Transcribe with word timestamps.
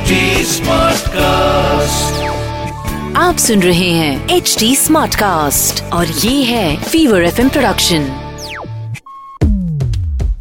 HD 0.00 0.12
Smartcast. 0.50 2.18
आप 3.16 3.36
सुन 3.38 3.62
रहे 3.62 3.88
हैं 3.90 4.28
एच 4.36 4.54
डी 4.58 4.74
स्मार्ट 4.76 5.14
कास्ट 5.14 5.82
और 5.92 6.06
ये 6.06 6.42
है 6.44 6.76
Fever 6.82 7.22
F 7.24 7.40
production 7.48 8.04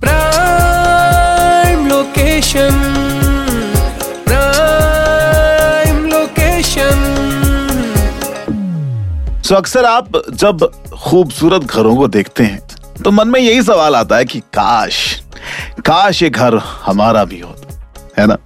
prime 0.03 1.87
location 1.87 2.79
prime 4.27 6.05
location 6.11 7.03
so 9.47 9.55
अक्सर 9.55 9.85
आप 9.85 10.21
जब 10.33 10.69
खूबसूरत 11.03 11.63
घरों 11.63 11.95
को 11.97 12.07
देखते 12.17 12.43
हैं 12.43 12.59
तो 13.03 13.11
मन 13.11 13.27
में 13.27 13.39
यही 13.39 13.61
सवाल 13.63 13.95
आता 13.95 14.17
है 14.17 14.25
कि 14.25 14.39
काश 14.59 15.01
काश 15.85 16.23
ये 16.23 16.29
घर 16.29 16.57
हमारा 16.85 17.25
भी 17.25 17.39
होता 17.39 18.21
है 18.21 18.27
ना? 18.27 18.37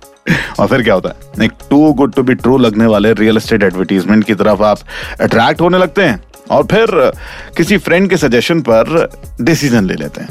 और 0.59 0.67
फिर 0.67 0.81
क्या 0.83 0.93
होता 0.93 1.09
है? 1.09 1.45
एक 1.45 1.51
too 1.69 1.91
good 1.93 2.13
to 2.13 2.23
be 2.23 2.33
true 2.35 2.57
लगने 2.57 2.85
वाले 2.85 3.13
रियल 3.13 3.37
एस्टेट 3.37 3.63
एडवर्टीजमेंट 3.63 4.23
की 4.23 4.33
तरफ़ 4.33 4.63
आप 4.63 4.79
अट्रैक्ट 5.21 5.61
होने 5.61 5.77
लगते 5.77 6.03
हैं 6.03 6.23
और 6.51 6.63
फिर 6.63 7.11
किसी 7.57 7.77
फ्रेंड 7.77 8.09
के 8.09 8.17
सजेशन 8.17 8.61
पर 8.61 9.09
डिसीज़न 9.41 9.85
ले 9.85 9.93
लेते 9.93 10.21
हैं। 10.21 10.29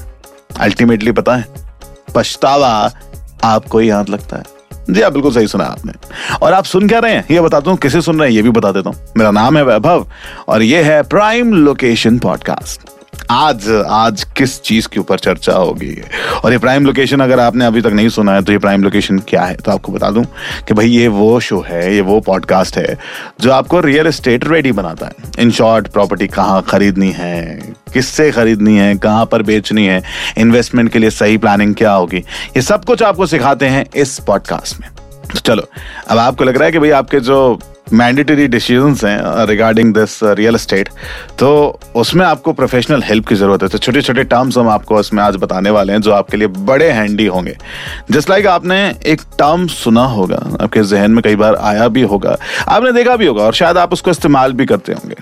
अल्टीमेटली 0.60 1.12
पता 1.12 1.36
है, 1.36 1.44
पछतावा 2.14 2.90
आपको 3.44 3.78
ही 3.78 3.88
हाथ 3.88 4.10
लगता 4.10 4.36
है। 4.36 4.60
जी 4.90 5.00
आप 5.00 5.12
बिल्कुल 5.12 5.32
सही 5.32 5.46
सुना 5.46 5.64
आपने। 5.64 5.92
और 6.42 6.52
आप 6.52 6.64
सुन 6.64 6.88
क्या 6.88 6.98
रहे 6.98 7.12
हैं? 7.12 7.24
ये 7.30 7.40
बताता 7.40 7.70
हूँ, 7.70 7.78
किसे 7.78 8.00
सुन 8.00 8.20
रहे 8.20 8.28
हैं? 8.28 8.36
ये 8.36 8.42
भी 8.42 8.50
बता 8.50 8.72
देता 8.72 8.90
हूँ। 8.90 9.12
मेरा 9.16 9.30
नाम 9.30 9.56
है 9.56 9.62
वैभव 9.64 10.06
और 10.48 10.62
ये 10.62 10.82
है 10.82 11.02
प्राइम 11.02 11.52
लोकेशन 11.54 12.18
पॉडकास्ट 12.18 12.90
आज 13.30 13.68
आज 13.90 14.22
किस 14.36 14.60
चीज़ 14.62 14.86
के 14.88 15.00
ऊपर 15.00 15.18
चर्चा 15.18 15.52
होगी? 15.52 15.94
और 16.44 16.52
ये 16.52 16.58
प्राइम 16.58 16.86
लोकेशन 16.86 17.20
अगर 17.20 17.40
आपने 17.40 17.64
अभी 17.64 17.80
तक 17.82 17.88
नहीं 17.88 18.08
सुना 18.08 18.34
है 18.34 18.42
तो 18.42 18.52
ये 18.52 18.58
प्राइम 18.58 18.82
लोकेशन 18.82 19.18
क्या 19.18 19.42
है? 19.42 19.54
तो 19.54 19.72
आपको 19.72 19.92
बता 19.92 20.10
दूँ 20.10 20.24
कि 20.68 20.74
भाई 20.74 20.88
ये 20.88 21.06
वो 21.08 21.40
शो 21.40 21.60
है, 21.60 21.94
ये 21.94 22.00
वो 22.00 22.20
पॉडकास्ट 22.20 22.76
है, 22.78 22.98
जो 23.40 23.52
आपको 23.52 23.80
रियल 23.80 24.06
एस्टेट 24.06 24.48
रेडी 24.48 24.72
बनाता 24.72 25.06
है। 25.06 25.30
इन 25.38 25.50
शॉर्ट 25.50 25.88
प्रॉपर्टी 25.88 26.26
कहाँ 26.26 26.62
खरीदनी 26.62 27.10
है, 27.10 27.58
किससे 27.92 28.30
खरीदनी 28.30 28.76
है, 28.78 28.94
कहाँ 28.94 29.26
पर 29.26 29.42
बेचनी 29.42 29.86
है 29.86 30.02
इन्वेस्टमेंट 30.38 30.92
के 30.92 30.98
लिए 30.98 31.10
सही 31.10 31.38
प्लानिंग 31.38 31.74
क्या 31.74 31.92
होगी? 31.92 32.18
ये 32.18 32.62
सब 32.62 32.84
कुछ 32.84 33.02
आपको 33.02 33.26
सिखाते 33.26 33.66
हैं 33.66 33.86
इस 33.96 34.18
पॉडकास्ट 34.18 34.80
में। 34.80 34.90
तो 35.32 35.38
चलो, 35.38 35.68
अब 36.08 36.18
आपको 36.18 36.44
लग 36.44 36.56
रहा 36.56 36.64
है 36.64 36.72
कि 36.72 36.78
भाई 36.78 36.90
आपके 36.90 37.20
जो 37.20 37.58
मैंडेटरी 37.92 38.46
डिसीजंस 38.48 39.04
हैं 39.04 39.46
रिगार्डिंग 39.46 39.92
दिस 39.94 40.18
रियल 40.22 40.54
एस्टेट 40.54 40.88
तो 41.38 41.80
उसमें 41.96 42.24
आपको 42.26 42.52
प्रोफेशनल 42.52 43.02
हेल्प 43.02 43.26
की 43.26 43.34
ज़रूरत 43.34 43.62
है। 43.62 43.68
तो 43.68 43.78
छोटे 43.78 44.02
छोटे 44.02 44.24
टर्म्स 44.24 44.58
हम 44.58 44.68
आपको 44.68 45.00
इसमें 45.00 45.22
आज 45.22 45.36
बताने 45.36 45.70
वाले 45.70 45.92
हैं, 45.92 46.00
जो 46.00 46.12
आपके 46.12 46.36
लिए 46.36 46.48
बड़े 46.48 46.90
हैंडी 46.90 47.26
होंगे। 47.26 47.56
जस्ट 48.10 48.30
लाइक 48.30 48.44
like 48.44 48.54
आपने 48.54 48.78
एक 49.06 49.22
टर्म 49.38 49.66
सुना 49.66 50.04
होगा, 50.04 50.36
आपके 50.60 50.82
जहन 50.82 51.10
में 51.10 51.22
कई 51.22 51.36
बार 51.36 51.54
आया 51.54 51.88
भी 51.88 52.02
होगा, 52.02 52.36
आपने 52.68 52.92
देखा 52.92 53.16
भी 53.16 53.26
होगा, 53.26 53.42
और 53.44 53.54
शायद 53.54 53.78
आप 53.78 53.92
उसको 53.92 54.10
इस्तेमाल 54.10 54.52
भी 54.52 54.66
करते 54.66 54.92
होंगे। 54.92 55.16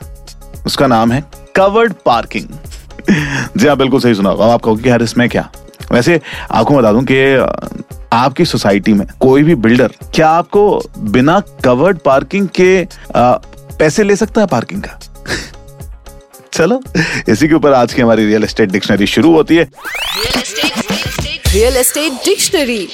उसका 0.66 0.86
नाम 0.86 1.12
है 1.12 1.24
कवर्ड 1.56 1.92
पार्किंग 2.06 2.46
जी 3.56 3.66
हाँ 3.66 3.76
बिल्कुल 3.76 4.00
सही 4.00 4.14
सुना 4.14 4.30
होगा। 4.30 4.46
आप 4.46 4.62
कहोगे 4.62 4.90
यार, 4.90 5.02
इसमें 5.02 5.28
क्या? 5.28 5.50
वैसे 5.92 6.20
आपको 6.50 6.76
बता 6.76 6.92
दूँ 6.92 7.04
कि 7.10 7.98
आपकी 8.12 8.44
सोसाइटी 8.44 8.92
में 8.92 9.06
कोई 9.20 9.42
भी 9.42 9.54
बिल्डर 9.54 9.92
क्या 10.14 10.28
आपको 10.28 10.82
बिना 10.98 11.40
कवर्ड 11.64 11.98
पार्किंग 11.98 12.48
के 12.48 12.82
आ, 13.16 13.32
पैसे 13.78 14.02
ले 14.02 14.16
सकता 14.16 14.40
है 14.40 14.46
पार्किंग 14.46 14.82
का? 14.82 15.00
चलो 16.52 16.82
इसी 17.28 17.48
के 17.48 17.54
ऊपर 17.54 17.72
आज 17.72 17.94
की 17.94 18.02
हमारी 18.02 18.26
रियल 18.26 18.44
एस्टेट 18.44 18.70
डिक्शनरी 18.70 19.06
शुरू 19.06 19.32
होती 19.32 19.56
है। 19.56 19.70
Real 21.48 21.76
estate 21.76 22.12
dictionary. 22.12 22.88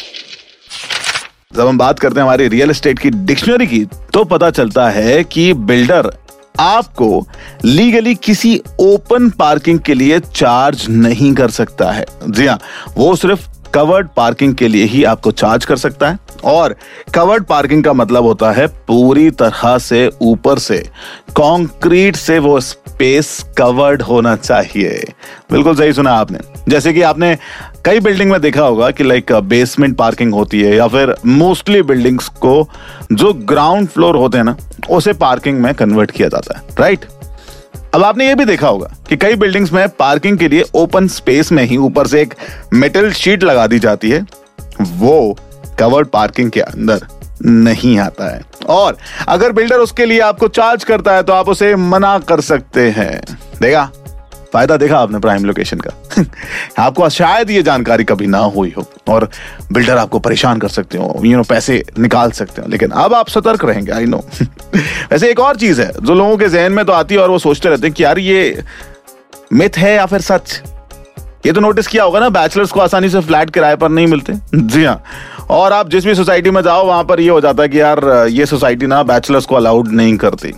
जब 1.57 1.67
हम 1.67 1.79
बात 1.79 1.99
करते 1.99 2.21
हैं 2.21 2.23
हमारी 2.23 2.49
रियल 2.49 2.71
एस्टेट 2.71 2.99
की 2.99 3.11
डिक्शनरी 3.11 3.67
की 3.67 3.85
तो 3.85 4.25
पता 4.25 4.51
चलता 4.51 4.91
है 4.91 5.25
कि 5.25 5.53
बिल्डर 5.53 6.11
आपको 6.61 7.29
लीगली 7.65 8.15
किसी 8.15 8.63
ओपन 8.81 9.31
पार्किंग 9.31 9.79
के 9.79 9.95
लिए 9.95 10.21
चार्ज 10.21 10.87
नहीं 10.89 11.35
कर 11.35 11.51
सकता 11.51 11.91
है। 11.93 12.07
जी 12.29 12.47
हाँ 12.47 12.59
वो 12.97 13.17
सिर्फ़ 13.17 13.49
कवर्ड 13.77 14.09
पार्किंग 14.17 14.55
के 14.55 14.69
लिए 14.69 14.85
ही 14.85 15.05
आपको 15.05 15.31
चार्ज 15.31 15.65
कर 15.65 15.77
सकता 15.77 16.09
है। 16.11 16.19
और 16.45 16.75
कवर्ड 17.15 17.45
पार्किंग 17.45 17.85
का 17.85 17.93
मतलब 17.93 18.23
होता 18.23 18.51
है 18.53 18.67
पूरी 18.67 19.31
तरह 19.31 19.79
से 19.79 20.11
ऊपर 20.23 20.59
से। 20.59 20.79
कंक्रीट 21.31 22.17
से 22.17 22.39
वो 22.39 22.61
स्पेस 22.61 23.45
कवर्ड 23.59 24.03
होना 24.03 24.37
चाहिए। 24.37 25.05
बिल्कुल 25.53 25.77
सही 25.77 25.93
सुना 25.93 26.13
आपने। 26.13 26.39
जैसे 26.69 26.93
कि 26.93 27.03
आपने 27.03 27.39
कई 27.85 28.01
बिल्डिंग 28.01 28.31
में 28.31 28.41
देखा 28.41 28.63
होगा 28.63 28.91
कि 28.91 29.05
लाइक 29.05 29.33
बेसमेंट 29.33 29.97
पार्किंग 29.97 30.35
होती 30.35 30.61
है 30.61 30.77
या 30.77 30.87
फिर 30.87 31.15
मोस्टली 31.27 31.83
बिल्डिंग्स 31.83 32.29
को 32.29 32.69
जो 33.13 33.33
ग्राउंड 33.33 33.89
फ्लोर 33.89 34.17
होते 34.17 34.39
हैं 34.39 34.45
ना, 34.45 34.57
उसे 34.91 35.13
पार्किंग 35.13 35.61
में 35.61 35.75
कन्वर्ट 35.75 36.11
किया 36.11 36.29
जाता 36.29 36.59
है। 36.59 36.63
राइट 36.81 37.05
अब 37.97 38.03
आपने 38.05 38.27
ये 38.27 38.35
भी 38.35 38.45
देखा 38.45 38.69
होगा 38.69 38.87
कि 39.09 39.17
कई 39.17 39.35
बिल्डिंग्स 39.35 39.73
में 39.73 39.89
पार्किंग 39.89 40.39
के 40.39 40.49
लिए 40.49 40.65
ओपन 40.75 41.07
स्पेस 41.09 41.51
में 41.53 41.63
ही 41.65 41.77
ऊपर 41.77 42.07
से 42.07 42.21
एक 42.23 42.35
मेटल 42.73 43.11
शीट 43.13 43.45
लगा 43.45 43.67
दी 43.67 43.79
जाती 43.79 44.11
है। 44.11 44.21
वो 44.81 45.37
कवर्ड 45.79 46.09
पार्किंग 46.09 46.51
के 46.51 46.61
अंदर 46.61 47.07
नहीं 47.45 47.99
आता 47.99 48.29
है। 48.35 48.43
और 48.69 48.97
अगर 49.29 49.53
बिल्डर 49.53 49.77
उसके 49.77 50.07
लिए 50.07 50.21
आपको 50.21 50.49
चार्ज 50.49 50.85
करता 50.85 51.15
है 51.15 51.23
तो 51.23 51.33
आप 51.33 51.49
उसे 51.49 51.75
मना 51.77 52.19
कर 52.19 52.41
सकते 52.41 52.89
हैं। 52.91 53.21
देखा? 53.63 53.89
फ़ायदा 54.53 54.77
देखा 54.77 54.99
आपने 54.99 55.19
प्राइम 55.19 55.45
लोकेशन 55.45 55.81
का। 55.81 56.23
आपको 56.79 57.09
शायद 57.09 57.51
ये 57.51 57.63
जानकारी 57.63 58.05
कभी 58.05 58.27
ना 58.27 58.39
हुई 58.39 58.73
हो 58.77 58.85
और 59.09 59.29
बिल्डर 59.73 59.97
आपको 59.97 60.19
परेशान 60.19 60.59
कर 60.59 60.69
सकते 60.69 60.99
हो 60.99 61.21
यू 61.25 61.37
नो 61.37 61.43
पैसे 61.43 61.83
निकाल 61.99 62.31
सकते 62.33 62.63
हो, 62.63 62.69
लेकिन 62.69 62.91
अब 62.91 63.15
आप 63.15 63.29
सतर्क 63.29 63.65
रहेंगे 63.65 63.93
आई 63.93 64.05
नो 64.05 64.19
वैसे 65.11 65.31
एक 65.31 65.41
और 65.41 65.57
चीज़ 65.57 65.81
है, 65.81 65.93
जो 66.01 66.15
लोगों 66.15 66.37
के 66.37 66.49
जहन 66.49 66.73
में 66.73 66.85
तो 66.85 66.93
आती 66.93 67.15
है 67.15 67.21
और 67.21 67.31
वो 67.31 67.39
सोचते 67.39 67.69
रहते 67.69 67.87
हैं 67.87 67.95
कि 67.95 68.05
यार 68.05 68.19
ये 68.19 68.63
मिथ 69.53 69.79
है 69.79 69.95
या 69.95 70.07
फिर 70.07 70.21
सच? 70.21 70.61
ये 71.47 71.53
तो 71.53 71.61
नोटिस 71.61 71.87
किया 71.87 72.05
होगा 72.05 72.21
ना 72.21 72.29
बैचलर्स 72.29 72.71
को 72.73 72.81
आसानी 72.81 73.09
से 73.09 73.21
फ्लैट 73.21 73.51
किराए 73.51 73.77
पर 73.77 73.89
नहीं 73.89 74.07
मिलते। 74.07 74.33
जी 74.55 74.85
हाँ। 74.85 75.03
और 75.51 75.73
आप 75.73 75.91
जिस 75.91 76.05
भी 76.05 76.15
सोसाइटी 76.15 76.51
में 76.51 76.61
जाओ, 76.63 76.87
वहाँ 76.87 77.05
पर 77.05 77.21
ये 77.21 77.29
हो 77.29 77.41
जाता 77.41 77.63
है 77.63 77.69
कि 77.69 77.81
यार, 77.81 78.27
ये 78.31 78.47
सोसाइटी 78.47 78.87
ना 78.87 79.03
बैचलर्स 79.03 79.47
को 79.47 79.55
अलाउड 79.55 79.89
नहीं 79.89 80.17
करती। 80.17 80.53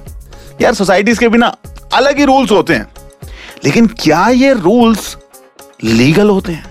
यार 0.61 0.75
सोसाइटीज 0.75 1.19
के 1.19 1.29
बिना 1.29 1.55
अलग 1.95 2.19
ही 2.19 2.25
रूल्स 2.25 2.51
होते 2.51 2.75
हैं। 2.75 2.87
लेकिन 3.65 3.87
क्या 3.87 4.29
ये 4.29 4.53
रूल्स 4.53 5.17
लीगल 5.85 6.31
होते 6.31 6.53
हैं? 6.53 6.68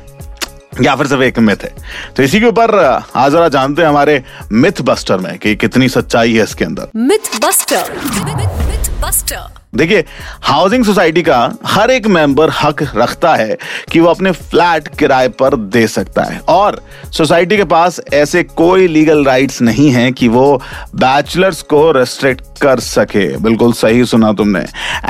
या 0.82 0.96
फिर 0.96 1.08
सिर्फ़ 1.08 1.24
एक 1.24 1.40
मिथ 1.40 1.64
है। 1.64 1.74
तो 2.18 2.24
इसी 2.24 2.40
के 2.40 2.46
ऊपर 2.46 2.76
आज 3.16 3.32
जरा 3.32 3.48
जानते 3.50 3.82
हैं 3.82 3.90
हमारे 3.90 4.24
मिथ 4.52 4.82
बस्टर 4.82 5.18
में 5.18 5.38
कि 5.38 5.56
कितनी 5.56 5.90
सच्चाई 5.90 6.34
है 6.34 6.44
इसके 6.44 6.66
अंदर। 6.66 6.90
मिथ 6.96 7.40
बस्टर 7.46 7.92
मिथ 8.16 8.90
बस्टर 9.02 9.56
देखिए 9.76 10.04
हाउसिंग 10.42 10.84
सोसाइटी 10.86 11.22
का 11.22 11.38
हर 11.66 11.92
एक 11.92 12.08
मेंबर 12.08 12.50
हक 12.62 12.82
रखता 12.96 13.34
है 13.36 13.58
कि 13.92 14.00
वो 14.00 14.10
अपने 14.10 14.32
फ्लैट 14.32 14.88
किराए 14.98 15.28
पर 15.40 15.56
दे 15.56 15.88
सकता 15.88 16.24
है। 16.24 16.40
और 16.50 16.82
सोसाइटी 17.14 17.58
के 17.58 17.64
पास 17.64 18.00
ऐसे 18.14 18.44
कोई 18.44 18.88
लीगल 18.88 19.24
राइट्स 19.26 19.62
नहीं 19.62 19.90
है 19.92 20.12
कि 20.12 20.28
वो 20.28 20.62
बैचलर्स 20.96 21.62
को 21.62 21.92
रेस्ट्रिक्ट 21.92 22.44
कर 22.62 22.80
सके। 22.80 23.28
बिल्कुल 23.38 23.74
सही 23.74 24.06
सुना 24.06 24.32
तुमने। 24.34 24.60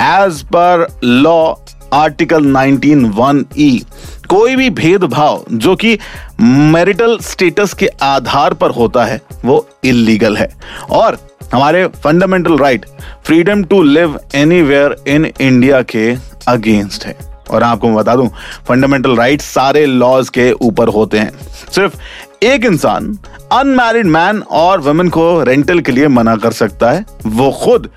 एज 0.07 0.41
पर 0.56 0.88
लॉ 1.03 1.53
आर्टिकल 1.94 2.45
19 2.45 3.45
ई 3.57 3.83
कोई 4.29 4.55
भी 4.55 4.69
भेदभाव 4.69 5.43
जो 5.51 5.75
कि 5.75 5.97
मैरिटल 6.41 7.17
स्टेटस 7.19 7.73
के 7.73 7.88
आधार 8.01 8.53
पर 8.53 8.71
होता 8.71 9.05
है 9.05 9.21
वो 9.45 9.67
इलीगल 9.83 10.38
है। 10.38 10.49
और 10.89 11.17
हमारे 11.53 11.85
fundamental 12.03 12.57
right 12.57 12.85
freedom 13.25 13.63
to 13.63 13.81
live 13.83 14.19
anywhere 14.35 14.95
in 15.07 15.25
India 15.41 15.81
के 15.81 16.11
अगेंस्ट 16.47 17.05
है। 17.05 17.15
और 17.51 17.63
आपको 17.63 17.88
मैं 17.88 17.95
बता 17.95 18.15
दूँ 18.15 18.29
फंडामेंटल 18.67 19.15
राइट 19.15 19.41
सारे 19.41 19.85
लॉज 19.85 20.29
के 20.29 20.51
ऊपर 20.51 20.88
होते 20.88 21.19
हैं। 21.19 21.31
सिर्फ़ 21.75 21.97
एक 22.44 22.65
इंसान 22.65 23.17
अनमैरिड 23.51 24.06
मैन 24.06 24.41
और 24.41 24.79
वुमेन 24.79 25.09
को 25.09 25.44
रेंटल 25.44 25.79
के 25.79 25.91
लिए 25.91 26.07
मना 26.07 26.35
कर 26.35 26.51
सकता 26.51 26.91
है 26.91 27.06
वो 27.25 27.51
खुद 27.63 27.89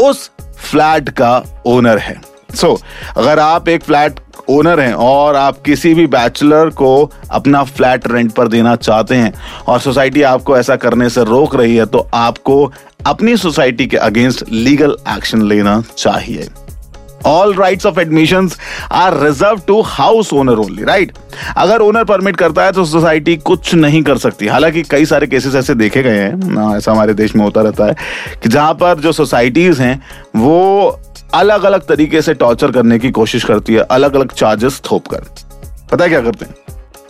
उस 0.00 0.30
फ्लैट 0.40 1.08
का 1.10 1.62
ओनर 1.66 1.98
है। 1.98 2.20
सो 2.54 2.66
so, 2.68 2.82
अगर 3.16 3.38
आप 3.38 3.68
एक 3.68 3.82
फ्लैट 3.82 4.20
ओनर 4.50 4.80
हैं 4.80 4.92
और 4.94 5.36
आप 5.36 5.62
किसी 5.62 5.94
भी 5.94 6.06
बैचलर 6.06 6.70
को 6.70 7.10
अपना 7.30 7.62
फ्लैट 7.64 8.06
रेंट 8.12 8.32
पर 8.32 8.48
देना 8.48 8.76
चाहते 8.76 9.14
हैं 9.14 9.32
और 9.68 9.80
सोसाइटी 9.80 10.22
आपको 10.22 10.56
ऐसा 10.58 10.76
करने 10.76 11.08
से 11.10 11.24
रोक 11.24 11.56
रही 11.56 11.76
है 11.76 11.86
तो 11.86 12.08
आपको 12.14 12.72
अपनी 13.06 13.36
सोसाइटी 13.36 13.86
के 13.86 13.96
अगेंस्ट 13.96 14.44
लीगल 14.52 14.96
एक्शन 15.08 15.42
लेना 15.42 15.82
चाहिए। 15.98 16.48
All 17.26 17.52
rights 17.54 17.86
of 17.86 17.98
admission 18.00 18.48
are 18.92 19.18
reserved 19.22 19.60
to 19.66 19.80
house 19.82 20.32
owner 20.32 20.58
only 20.58 20.84
right 20.84 21.12
अगर 21.56 21.80
ओनर 21.80 22.04
परमिट 22.04 22.36
करता 22.36 22.64
है 22.64 22.72
तो 22.72 22.84
सोसाइटी 22.84 23.36
कुछ 23.36 23.74
नहीं 23.74 24.02
कर 24.02 24.18
सकती। 24.18 24.46
हालाँकि 24.46 24.82
कई 24.82 25.04
सारे 25.04 25.26
केसेस 25.26 25.54
ऐसे 25.54 25.74
देखे 25.74 26.02
गए 26.02 26.18
हैं 26.18 26.76
ऐसा 26.76 26.92
हमारे 26.92 27.14
देश 27.14 27.34
में 27.36 27.44
होता 27.44 27.60
रहता 27.60 27.86
है 27.86 27.96
कि 28.42 28.48
जहाँ 28.48 28.74
पर 28.74 28.98
जो 28.98 29.12
सोसाइटीज 29.12 29.80
हैं, 29.80 30.02
वो 30.36 31.00
अलग 31.28 31.62
अलग 31.62 31.86
तरीके 31.86 32.22
से 32.22 32.34
टॉर्चर 32.34 32.70
करने 32.72 32.98
की 32.98 33.10
कोशिश 33.10 33.44
करती 33.44 33.74
है 33.74 33.80
अलग 33.90 34.14
अलग 34.16 34.32
चार्जेस 34.32 34.80
थोप 34.90 35.06
कर। 35.06 35.24
पता 35.90 36.04
है 36.04 36.08
क्या 36.10 36.20
करते 36.20 36.44
हैं? 36.44 36.54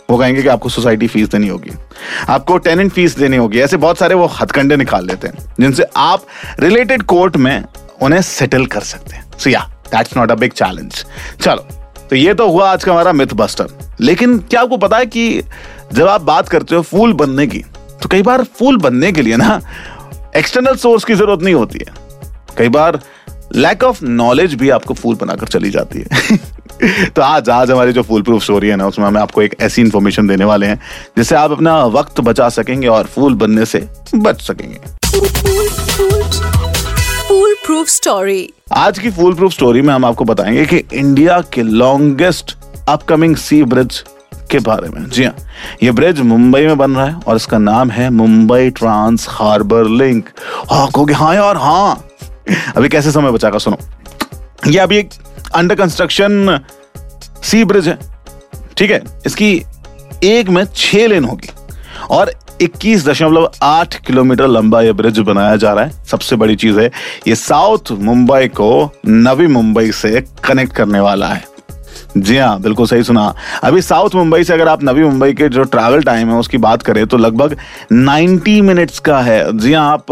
वो 0.09 0.17
कहेंगे 0.17 0.41
कि 0.41 0.47
आपको 0.47 0.69
सोसाइटी 0.69 1.07
फ़ीस 1.07 1.27
देनी 1.29 1.47
होगी, 1.47 1.71
आपको 2.29 2.57
टेनेंट 2.57 2.91
फ़ीस 2.91 3.17
देनी 3.17 3.37
होगी, 3.37 3.59
ऐसे 3.59 3.77
बहुत 3.77 3.97
सारे 3.97 4.15
वो 4.15 4.25
हथकंडे 4.33 4.75
निकाल 4.75 5.05
लेते 5.07 5.27
हैं, 5.27 5.53
जिनसे 5.59 5.85
आप 5.97 6.23
रिलेटेड 6.59 7.03
कोर्ट 7.03 7.37
में 7.37 7.63
उन्हें 8.01 8.21
सेटल 8.21 8.65
कर 8.65 8.81
सकते 8.83 9.15
हैं। 9.15 9.25
सो 9.37 9.49
या 9.49 9.59
that's 9.87 10.17
not 10.17 10.31
a 10.31 10.35
big 10.35 10.51
challenge 10.51 11.05
चलो 11.41 11.67
तो 12.09 12.15
ये 12.15 12.33
तो 12.33 12.49
हुआ 12.49 12.71
आज 12.71 12.83
का 12.83 12.91
हमारा 12.91 13.11
मिथ 13.13 13.33
बस्टर 13.35 13.67
लेकिन 14.01 14.37
क्या 14.39 14.61
आपको 14.61 14.77
पता 14.77 14.97
है 14.97 15.05
कि 15.05 15.43
जब 15.93 16.07
आप 16.07 16.21
बात 16.21 16.49
करते 16.49 16.75
हो 16.75 16.81
फूल 16.81 17.13
बनने 17.13 17.47
की 17.47 17.59
तो 18.01 18.09
कई 18.09 18.21
बार 18.21 18.43
फूल 18.59 18.77
बनने 18.77 19.11
के 19.11 19.21
लिए 19.21 19.37
ना 19.37 19.59
एक्सटर्नल 20.35 20.75
सोर्स 20.75 21.03
की 21.03 21.15
ज़रूरत 21.15 21.41
नहीं 21.41 21.53
होती 21.53 21.79
है। 21.79 21.93
कई 22.57 22.69
बार 22.69 22.99
लैक 23.55 23.83
ऑफ़ 23.83 24.03
नॉलेज 24.05 24.53
भी 24.53 24.69
आपको 24.69 24.93
फूल 24.93 25.15
बनाकर 25.15 25.47
चली 25.47 25.69
जाती 25.69 25.99
है। 25.99 26.37
तो 27.15 27.21
आज 27.21 27.49
आज 27.49 27.71
हमारी 27.71 27.91
जो 27.91 28.01
फूल 28.03 28.21
प्रूफ 28.21 28.43
स्टोरी 28.43 28.67
है 28.67 28.75
ना 28.75 28.87
उसमें 28.87 29.05
हमें 29.05 29.21
आपको 29.21 29.41
एक 29.41 29.55
ऐसी 29.61 29.81
इंफॉर्मेशन 29.81 30.27
देने 30.27 30.45
वाले 30.45 30.65
हैं 30.65 30.79
जिससे 31.17 31.35
आप 31.35 31.51
अपना 31.51 31.85
वक्त 31.85 32.19
बचा 32.19 32.49
सकेंगे 32.49 32.87
और 32.87 33.05
फूल 33.05 33.33
बनने 33.33 33.65
से 33.65 33.87
बच 34.15 34.41
सकेंगे। 34.41 34.79
फूल 37.27 37.55
प्रूफ 37.65 37.87
स्टोरी 37.87 38.53
आज 38.73 38.99
की 38.99 39.11
फूल 39.11 39.33
प्रूफ 39.33 39.51
स्टोरी 39.51 39.81
में 39.81 39.93
हम 39.93 40.05
आपको 40.05 40.25
बताएँगे 40.25 40.65
कि 40.65 40.83
इंडिया 40.93 41.41
के 41.53 41.63
लॉन्गेस्ट 41.63 42.57
अपकमिंग 42.89 43.35
सी 43.35 43.63
ब्रिज 43.63 44.03
के 44.51 44.59
बारे 44.59 44.89
में। 44.89 45.09
जी 45.09 45.23
हाँ 45.23 45.35
ये 45.83 45.91
ब्रिज 45.91 46.19
मुंबई 46.19 46.61
में 46.61 46.77
बन 46.77 46.91
रहा 46.91 47.05
है 47.05 47.15
और 47.27 47.35
इसका 47.35 47.57
नाम 47.57 47.89
है 47.91 48.09
मुंबई 48.09 48.69
ट्रांस 48.69 49.25
हार्बर 49.29 49.87
लिंक। 49.87 50.29
हाँ 50.71 50.87
कहोगे 50.95 51.13
हाँ 51.13 51.35
यार 51.35 51.57
हाँ। 51.57 52.08
अभी 52.77 52.89
कैसे 52.89 53.11
समय 53.11 53.31
बचा 53.31 53.57
सुनो। 53.57 53.77
ये 54.67 54.79
अभी 54.79 54.97
एक 54.97 55.09
अंडर 55.55 55.75
कंस्ट्रक्शन 55.75 56.59
सी 57.43 57.63
ब्रिज 57.63 57.87
है, 57.87 57.97
ठीक 58.77 58.91
है? 58.91 59.01
इसकी 59.25 59.51
एक 60.23 60.49
में 60.49 60.63
छह 60.75 61.07
लेन 61.07 61.25
होगी 61.25 61.49
और 62.11 62.31
21.8 62.61 63.95
किलोमीटर 63.97 64.47
लंबा 64.47 64.81
यह 64.81 64.93
ब्रिज 64.93 65.19
बनाया 65.19 65.55
जा 65.55 65.73
रहा 65.73 65.83
है। 65.85 66.05
सबसे 66.05 66.35
बड़ी 66.35 66.55
चीज़ 66.55 66.79
है, 66.79 66.89
ये 67.27 67.35
साउथ 67.35 67.91
मुंबई 67.91 68.47
को 68.47 68.91
नवी 69.05 69.47
मुंबई 69.47 69.91
से 69.91 70.21
कनेक्ट 70.43 70.75
करने 70.75 70.99
वाला 70.99 71.27
है। 71.27 71.47
जी 72.17 72.37
हाँ 72.37 72.59
बिल्कुल 72.61 72.87
सही 72.87 73.03
सुना। 73.03 73.33
अभी 73.63 73.81
साउथ 73.81 74.15
मुंबई 74.15 74.43
से 74.43 74.53
अगर 74.53 74.67
आप 74.67 74.83
नवी 74.83 75.03
मुंबई 75.03 75.33
के 75.33 75.49
जो 75.49 75.63
ट्रैवल 75.65 76.03
टाइम 76.03 76.29
है 76.29 76.35
उसकी 76.35 76.57
बात 76.57 76.81
करें 76.81 77.05
तो 77.07 77.17
लगभग 77.17 77.57
90 77.93 78.61
मिनट्स 78.61 78.99
का 78.99 79.19
है। 79.21 79.57
जी 79.57 79.73
हाँ 79.73 79.91
आप 79.91 80.05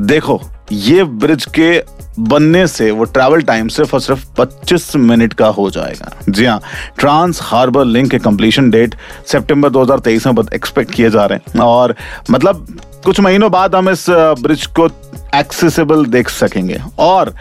देखो। 0.00 0.40
ये 0.72 1.04
ब्रिज 1.04 1.44
के 1.58 1.82
बनने 2.18 2.66
से, 2.66 2.90
वो 2.90 3.04
ट्रैवल 3.04 3.42
टाइम 3.42 3.68
सिर्फ़ 3.68 3.92
और 3.92 4.00
सिर्फ़ 4.00 4.26
25 4.38 4.96
मिनट 4.96 5.32
का 5.32 5.46
हो 5.46 5.70
जाएगा। 5.70 6.12
जी 6.28 6.44
हाँ 6.44 6.60
ट्रांस 6.98 7.38
हार्बर 7.42 7.84
लिंक 7.84 8.10
के 8.10 8.18
कंप्लीशन 8.18 8.70
डेट 8.70 8.94
सितंबर 9.26 9.70
2023 9.70 10.26
में 10.26 10.34
एक्सपेक्ट 10.54 10.92
किए 10.92 11.10
जा 11.10 11.26
रहे 11.26 11.38
हैं। 11.38 11.60
और 11.60 11.94
मतलब 12.30 12.80
कुछ 13.04 13.20
महीनों 13.20 13.50
बाद 13.50 13.74
हम 13.74 13.90
इस 13.90 14.06
ब्रिज 14.10 14.66
को 14.66 14.86
एक्सेसिबल 15.34 16.06
देख 16.06 16.28
सकेंगे। 16.28 16.80
और 16.98 17.34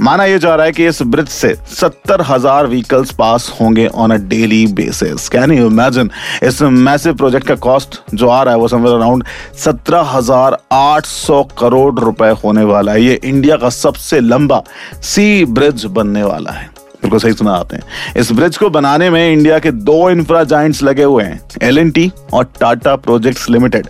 माना 0.00 0.24
यह 0.24 0.38
जा 0.38 0.54
रहा 0.54 0.66
है 0.66 0.72
कि 0.72 0.86
इस 0.86 1.02
ब्रिज 1.04 1.28
से 1.28 1.54
सत्तर 1.70 2.20
हज़ार 2.22 2.66
व्हीकल्स 2.66 3.10
पास 3.14 3.50
होंगे 3.60 3.86
on 3.86 4.10
a 4.10 4.16
daily 4.28 4.66
basis 4.74 5.28
can 5.28 5.52
you 5.52 5.66
imagine 5.66 6.10
इस 6.42 6.60
मैसिव 6.62 7.14
प्रोजेक्ट 7.14 7.46
का 7.46 7.54
कॉस्ट 7.56 8.00
जो 8.14 8.28
आ 8.28 8.42
रहा 8.42 8.54
है, 8.54 8.60
वो 8.60 8.68
समवेयर 8.68 8.96
अराउंड 8.96 9.24
सत्रह 9.58 10.10
हज़ार 10.10 10.58
आठ 10.72 11.06
सौ 11.06 11.42
करोड़ 11.60 12.00
रुपए 12.00 12.30
होने 12.44 12.64
वाला 12.64 12.92
है। 12.92 13.02
ये 13.02 13.20
इंडिया 13.24 13.56
का 13.56 13.68
सबसे 13.70 14.20
लंबा 14.20 14.62
सी 15.04 15.44
ब्रिज 15.46 15.84
बनने 15.86 16.22
वाला 16.22 16.50
है। 16.50 16.68
बिल्कुल 17.02 17.18
सही 17.20 17.32
सुना 17.32 17.52
आते 17.52 17.76
हैं 17.76 18.14
इस 18.20 18.32
ब्रिज 18.32 18.56
को 18.56 18.68
बनाने 18.70 19.10
में 19.10 19.32
इंडिया 19.32 19.58
के 19.58 19.70
दो 19.72 20.10
इंफ्रा 20.10 20.42
जाइंट्स 20.46 20.82
लगे 20.82 21.04
हुए 21.04 21.24
हैं 21.24 21.40
एलएनटी 21.62 22.10
और 22.34 22.44
टाटा 22.60 22.96
प्रोजेक्ट्स 22.98 23.48
लिमिटेड 23.50 23.86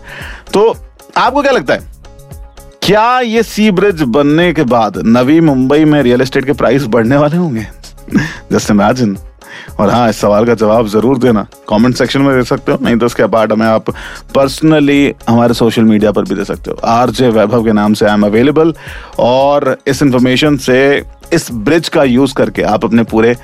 तो 0.53 0.69
आपको 1.17 1.43
क्या 1.43 1.53
लगता 1.53 1.75
है? 1.75 1.89
क्या 2.91 3.19
ये 3.21 3.43
सी 3.43 3.71
ब्रिज 3.71 4.01
बनने 4.05 4.53
के 4.53 4.63
बाद 4.63 4.97
नवी 5.07 5.39
मुंबई 5.41 5.85
में 5.85 6.01
रियल 6.03 6.21
एस्टेट 6.21 6.45
के 6.45 6.53
प्राइस 6.53 6.85
बढ़ने 6.85 7.17
वाले 7.17 7.37
होंगे? 7.37 7.67
जस्ट 8.53 8.71
इमेजिन 8.71 9.17
और 9.81 9.91
हाँ 9.91 10.09
इस 10.11 10.17
सवाल 10.21 10.47
का 10.47 10.55
जवाब 10.55 10.87
ज़रूर 10.89 11.19
देना। 11.19 11.47
कमेंट 11.69 11.95
सेक्शन 11.97 12.23
में 12.23 12.35
दे 12.37 12.43
सकते 12.45 12.73
हो, 12.73 12.79
नहीं 12.83 12.97
तो 12.97 13.07
उसके 13.07 13.27
बाद 13.27 13.53
हमें 13.53 13.67
आप 13.67 13.91
पर्सनली 14.35 15.15
हमारे 15.29 15.55
सोशल 15.55 15.83
मीडिया 15.83 16.13
पर 16.13 16.25
भी 16.25 16.35
दे 16.35 16.45
सकते 16.45 16.71
हो। 16.71 16.77
आर 16.85 17.11
जे 17.11 17.29
वैभव 17.29 17.65
के 17.65 17.73
नाम 17.73 17.95
से 17.95 18.07
आई 18.07 18.15
एम 18.15 18.27
अवेलेबल 18.27 18.75
और 19.19 19.77
इस 19.87 20.03
इंफॉर्मेशन 20.03 20.57
से 20.57 20.81
इस 21.33 21.49
ब्रिज 21.53 21.89
का 21.89 22.05
यूज़ 22.05 22.35
करके 22.35 22.63
आप 22.73 22.85
अपने 22.85 23.03
पूरे 23.05 23.37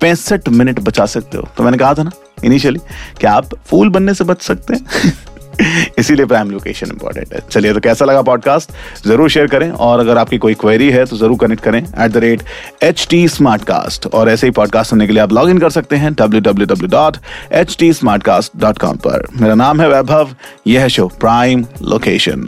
पैंसठ 0.00 0.48
मिनट 0.50 0.80
बचा 0.80 1.06
सकते 1.06 1.38
हो। 1.38 1.48
तो 1.56 1.64
मैंने 1.64 1.78
कहा 1.78 1.94
था 1.94 2.02
ना 2.02 2.10
इनिशियली 2.44 2.80
कि 3.20 3.26
आप 3.26 3.54
फूल 3.66 3.90
बनने 3.90 4.14
से 4.14 4.24
बच 4.24 4.42
सकते 4.42 4.74
हैं। 4.74 5.12
इसीलिए 5.98 6.26
प्राइम 6.26 6.50
लोकेशन 6.50 6.86
इंपॉर्टेंट 6.86 7.32
है। 7.34 7.40
चलिए 7.50 7.72
तो 7.74 7.80
कैसा 7.80 8.04
लगा 8.04 8.22
पॉडकास्ट 8.22 8.70
ज़रूर 9.06 9.30
शेयर 9.30 9.46
करें 9.46 9.70
और 9.70 10.00
अगर 10.00 10.18
आपकी 10.18 10.38
कोई 10.38 10.54
क्वेरी 10.60 10.90
है 10.90 11.04
तो 11.04 11.16
ज़रूर 11.16 11.38
कनेक्ट 11.40 11.62
करें 11.62 11.78
at 11.78 12.10
the 12.10 12.16
rate 12.16 12.42
H 12.82 13.06
T 13.10 13.26
Smartcast 13.64 14.06
और 14.06 14.30
ऐसे 14.30 14.46
ही 14.46 14.50
पॉडकास्ट 14.52 14.90
सुनने 14.90 15.06
के 15.06 15.12
लिए 15.12 15.22
आप 15.22 15.32
लॉग 15.32 15.50
इन 15.50 15.58
कर 15.58 15.70
सकते 15.70 15.96
हैं 15.96 16.12
W 16.14 16.40
W 16.40 16.66
W 16.66 16.88
dot 16.90 17.16
H 17.52 17.76
T 17.78 17.92
Smartcast 18.22 18.52
dot 18.60 18.78
com 18.78 18.96
पर। 19.06 19.26
मेरा 19.40 19.54
नाम 19.54 19.80
है 19.80 19.88
वैभव, 19.88 20.34
यह 20.66 20.80
है 20.80 20.88
show 20.88 21.06
prime 21.20 21.64
location 21.82 22.46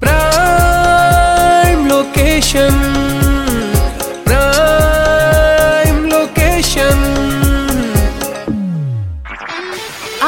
prime 0.00 1.86
location 1.88 2.95